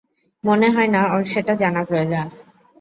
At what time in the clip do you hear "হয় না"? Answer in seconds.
0.69-1.01